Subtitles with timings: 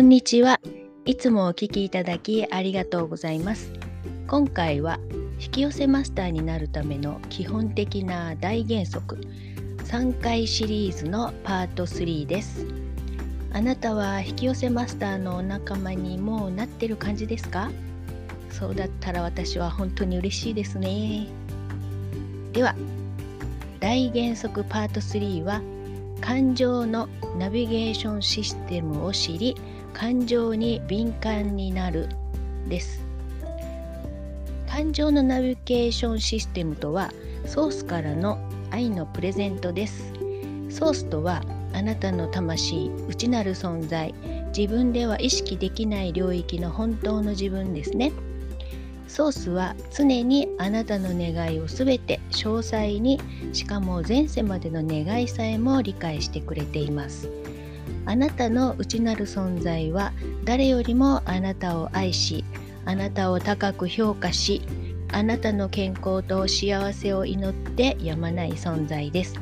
[0.00, 0.60] んにちは。
[1.04, 3.70] いつもお聞きいただきありがとうございます。
[4.28, 4.98] 今回は
[5.38, 9.18] 引き寄せマスターになるための基本的な大原則
[9.84, 12.66] 3回シリーズのパート3です。
[13.52, 17.70] あなたは引き寄せマスターのお仲間にもうなってる感じですか？
[18.50, 21.26] そうだったら私は本当に嬉しいですね。
[22.52, 22.74] では、
[23.80, 25.60] 大原則パート3は
[26.20, 29.56] 感情のナビゲーションシステムを知り
[29.92, 32.08] 感情に敏感になる
[32.68, 33.04] です。
[34.68, 37.10] 感情のナビゲーションシステムとは
[37.46, 38.38] ソースからの
[38.70, 40.12] 愛のプレゼントです。
[40.68, 44.14] ソースとはあなたの魂内なる存在
[44.56, 48.12] 自分では意識できない領域の本当の自分ですね。
[49.10, 53.20] ソースは常にあなたの願いをすべて詳細に
[53.52, 57.28] しかも前世までの願いさえも理解してくれています。
[58.06, 60.12] あなたの内なる存在は
[60.44, 62.44] 誰よりもあなたを愛し
[62.84, 64.62] あなたを高く評価し
[65.12, 69.34] あなたの健康と幸せを祈ってやまない存在です。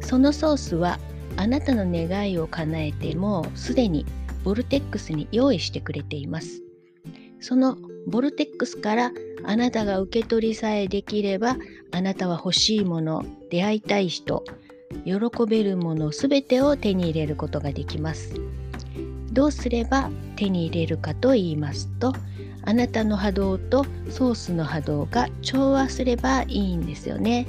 [0.00, 0.98] そのソースは
[1.38, 4.04] あなたの願いを叶えてもすでに
[4.44, 6.62] ボルテックスに用意してくれています。
[7.40, 9.12] そのボルテックスから
[9.44, 11.56] あなたが受け取りさえできれば
[11.90, 14.44] あなたは欲しいもの出会いたい人
[15.04, 15.14] 喜
[15.48, 18.34] べるものすべてを手に入れることができます。
[19.32, 22.12] どうすれば手に入れるかと言いますと
[22.64, 27.46] あなたの波動とソースの波動が調和すればいいんですよね。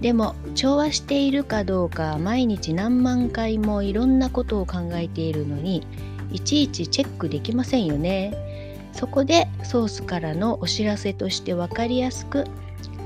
[0.00, 5.86] でも調和しているかどうか毎日何万回もいろんなことを考えているのに
[6.32, 8.49] いちいちチェックできませんよね。
[9.00, 12.44] そこでソースからのお知らせとして分かりやすく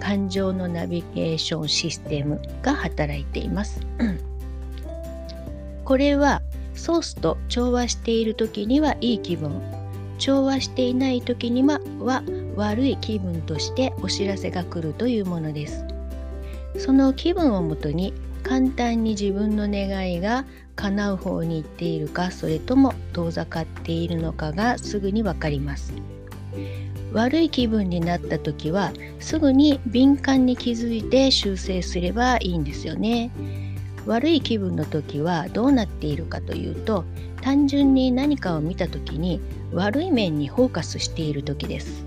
[0.00, 3.80] 感情のナビゲーションシステムが働いています。
[5.84, 6.42] これは
[6.74, 9.62] ソースと調和している時にはいい気分
[10.18, 11.80] 調和していない時には
[12.56, 15.84] 悪い気分としてお知らせが来るというものです。
[16.76, 20.44] その気分をもとに簡単に自分の願いが
[20.76, 25.92] 叶う方に行っているかそれとも遠ざかっているのかがすぐにわかります。
[27.12, 33.30] 悪い気分になった時はすぐに敏感に気づいて修正すればいいんですよね。
[34.04, 37.04] 悪い気分の時はどうなっているかというと
[37.40, 39.40] 単純に何かを見た時に
[39.72, 42.04] 悪い面にフォーカスしている時です。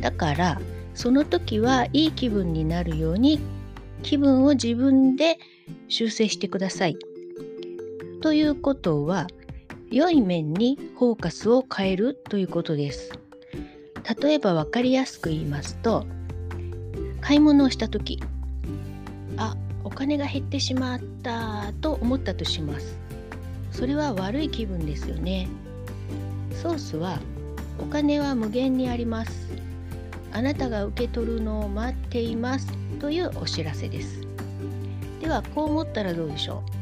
[0.00, 0.60] だから
[0.94, 3.38] その時はいい気分になるように
[4.02, 5.38] 気分を自分で
[5.88, 6.96] 修正してください。
[8.26, 9.28] ということは
[9.88, 13.12] 良い面にフォーカスを変えるということです。
[14.20, 16.04] 例えば分かりやすく言いますと
[17.20, 18.20] 買い物をした時
[19.36, 19.54] あ
[19.84, 22.98] お金が減ってしまったと思ったとします。
[23.70, 25.46] それは悪い気分ですよね。
[26.50, 27.20] ソースは
[27.78, 29.52] お金は無限にあります。
[30.32, 32.66] あなたが受け取るのを待っています
[32.98, 34.22] というお知らせです。
[35.20, 36.75] ではこう思ったらどうでしょう？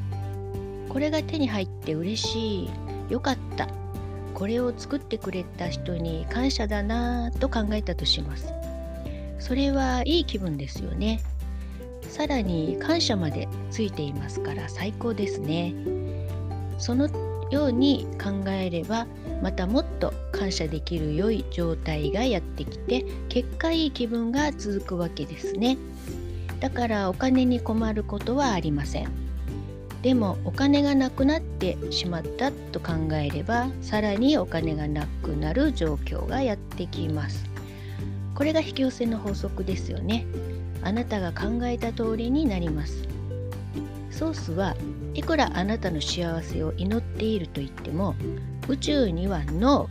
[0.89, 2.71] これが手に入って嬉しい。
[3.11, 3.69] よかった。
[4.35, 8.53] これを作ってくれた人に感謝だなと考えたとします。
[9.39, 11.21] それはいい気分ですよね。
[12.03, 15.75] さらに感謝までついていますから最高ですね。
[16.79, 17.09] その
[17.51, 19.07] ように考えれば
[19.43, 25.77] またもっと感謝できる良い状態がやってきて結果いい気分が続くわけですね。
[26.61, 29.24] だからお金に困ることはありません。
[30.05, 37.47] でもお金がなくなってしまったと考えればさらにお金がなくなる状況がやってきます。
[38.35, 40.27] これが引き寄せの法則ですよね。
[40.83, 43.09] あなたが考えた通りになります。
[44.11, 44.77] ソースは
[45.15, 48.15] いくらあなたの幸せを祈っていると言っても
[48.69, 49.89] 宇宙にはノ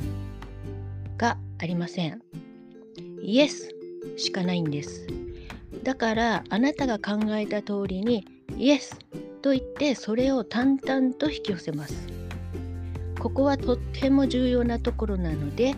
[1.17, 2.21] ーがありません。
[3.23, 3.73] イエス
[4.17, 5.07] しかないんです。
[5.81, 8.27] だからあなたが考えた通りに
[8.59, 8.99] イエス
[9.43, 11.93] と言ってそれを淡々と引き寄せます。
[13.19, 15.75] ここはとっても重要なところなので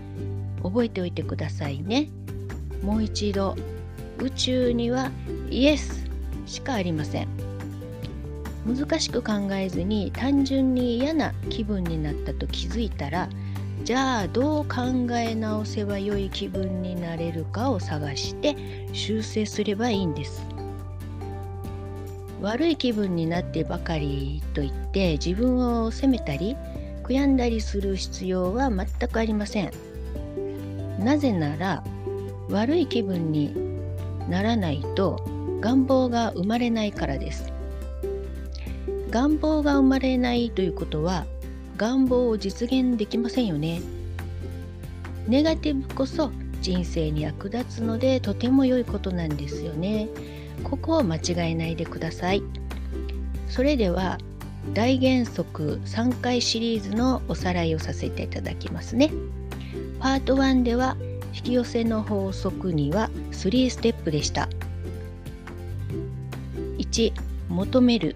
[0.64, 2.10] 覚えておいてくださいね。
[2.84, 3.56] もう一度
[4.20, 5.12] 宇宙には
[5.50, 6.06] イエス
[6.46, 7.28] しかありません。
[8.68, 13.30] 難しく考えずに単純に嫌な気分になったと気づいたら
[13.84, 18.56] じゃあどう考え直せば良い気分になれるかを探して
[18.94, 20.55] 修正すればいいんです。
[22.46, 26.56] 悪い気分になってばかりといって自分を責めたり
[27.02, 29.72] 悔やんだりする必要は全くありません
[31.00, 31.84] なぜなら
[32.52, 33.52] 悪い気分に
[34.30, 35.26] ならないと
[35.60, 37.52] 願望が生まれないからです
[39.10, 41.26] 願望が生まれないということは
[41.78, 43.82] 願望を実現できませんよね。
[45.28, 46.32] ネガティブこそ
[46.66, 50.08] 人生に役立つのでとても良いことなんですよね。
[50.64, 52.42] ここを間違えないでください。
[53.48, 54.18] それでは
[54.74, 59.12] 大原則3回シリーズのおさらいをさせていただきますね。
[60.00, 60.98] パート1では
[61.36, 64.50] 引き寄せの法則には3ステップでした。
[66.80, 67.14] 1
[67.50, 68.16] 求める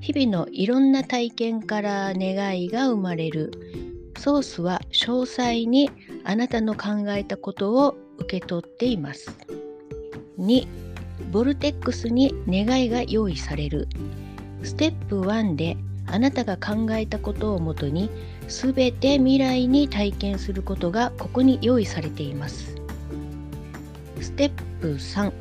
[0.00, 3.52] 日々のいろんな体験から願いが生まれる
[4.18, 5.88] ソースは詳細に
[6.24, 9.30] あなたの考えたことを受け取っています。
[10.38, 10.66] 2
[11.32, 13.88] ボルテックスに願いが用意される。
[14.62, 15.76] ステップ1で
[16.06, 18.10] あなたが考えたことをもとに
[18.48, 22.74] 全て未来に体験することがここに用意されています。
[24.20, 24.50] ステッ
[24.80, 25.32] プ3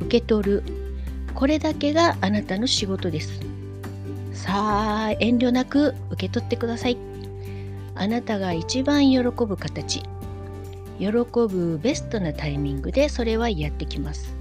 [0.00, 0.62] 受け取る。
[1.34, 3.40] これだけがあなたの仕事です。
[4.32, 6.98] さあ遠慮なく受け取ってください。
[7.96, 10.02] あなたが一番喜ぶ形。
[10.98, 14.34] 喜ぶベストなタイミングでそれはやってきます。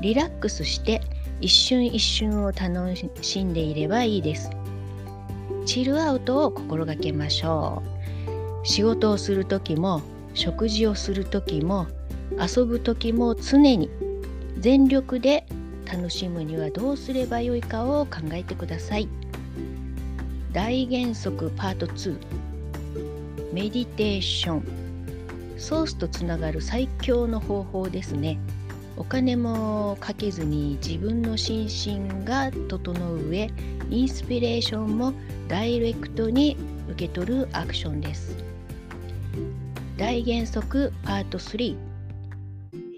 [0.00, 1.00] リラックスして
[1.40, 4.50] 一瞬一瞬を楽しんでいればいいです。
[5.66, 7.82] チルアウトを心がけましょ
[8.62, 8.66] う。
[8.66, 10.02] 仕事をする時も
[10.34, 11.86] 食事をする時も
[12.38, 13.90] 遊ぶ時も常に
[14.58, 15.46] 全力で
[15.90, 19.08] 楽しむにはどうすればよいかを考えてください。
[20.52, 22.16] 大原則パート2
[23.52, 24.79] メディテーション。
[25.60, 28.38] ソースとつながる最強の方法ですね。
[28.96, 33.50] お金もかけずに自分の心身が整う上
[33.90, 35.12] インスピレーションも
[35.48, 36.56] ダイレクトに
[36.88, 38.36] 受け取るアクションです。
[39.96, 41.76] 大原則パート3、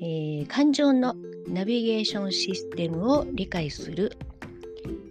[0.01, 1.17] えー、感情の
[1.49, 4.17] ナビゲーションシステムを理解する。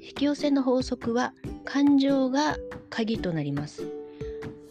[0.01, 1.33] 引き寄せの法則は
[1.65, 2.57] 感情が
[2.89, 4.00] 鍵となります。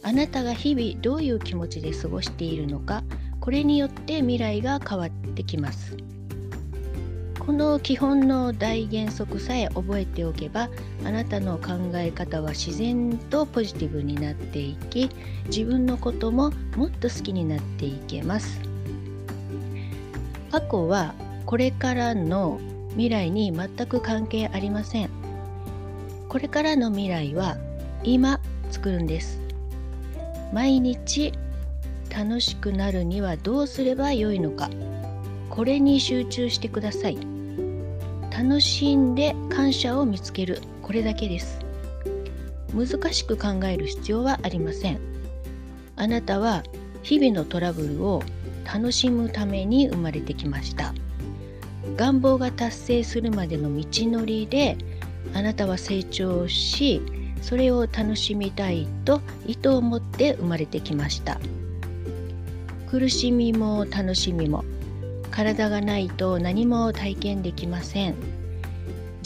[0.03, 3.03] あなたが日々どういう気持ちで過ごしているのか
[3.41, 5.97] これによって未来が変わってきます。
[7.39, 10.69] この基本の大原則さえ覚えておけば
[11.05, 15.11] あなたの考え方は自然とポジティブになっていき
[15.47, 18.61] 自分のことももっと好きになっていけます。
[20.53, 21.15] 過去は
[21.47, 22.61] これからの
[22.91, 25.11] 未来に全く関係ありません。
[26.29, 27.57] これからの未来は
[28.05, 28.39] 今
[28.71, 29.41] 作るんです。
[30.53, 31.33] 毎日
[32.11, 34.69] 楽しくなるにはどうすればよいのか。
[35.49, 37.19] これに集中してください。
[38.31, 40.61] 楽しんで感謝を見つける。
[40.83, 41.61] これだけです。
[42.75, 45.01] 難しく考える必要はありません。
[45.97, 46.63] あなたは
[47.03, 48.23] 日々のトラブルを
[48.65, 50.95] 楽しむために生まれてきました。
[51.97, 54.77] 願望が達成するまでの道のりで
[55.35, 57.03] あなたは成長し
[57.41, 61.41] それを楽しみたいと意図を持って生まれてきました。
[62.91, 64.65] 苦しみも楽しみも
[65.31, 68.15] 体がないと何も体験できません。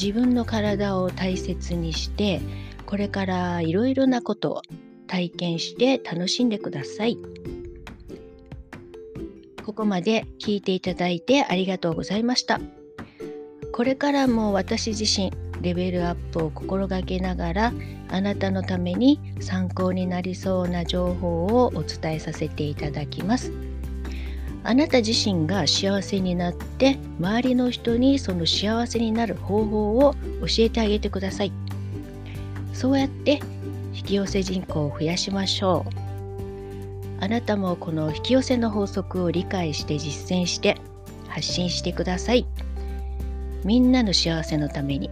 [0.00, 2.40] 自分の体を大切にして
[2.84, 4.62] これからいろいろなことを
[5.06, 7.18] 体験して楽しんでください。
[9.64, 12.60] ここまで聞いていただいてありがとうございました。
[13.72, 15.32] これからも私自身
[15.64, 17.72] レベルアップを心がけながら
[18.10, 23.50] あなたのために参考になりそうな情報をお伝えさせていただきます。
[24.62, 31.52] あなた自身が幸せになって周りの人にその幸せになる方法を教えてあげてください。
[32.72, 33.40] そうやって
[33.94, 35.86] 引き寄せ人口を増やしましょ
[37.20, 37.24] う。
[37.24, 40.76] あなたもこの引き寄せの法則を理解して実践して
[41.28, 42.46] 発信してください。
[43.64, 45.10] みんなの幸せのために。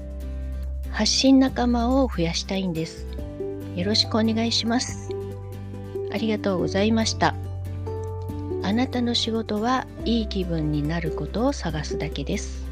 [0.92, 3.06] 発信仲間を増やしたいんです。
[3.75, 5.08] よろしくお願いします。
[6.12, 7.34] ありがとうございました。
[8.62, 12.62] あなたの仕事はいい気分になることを探すだけです。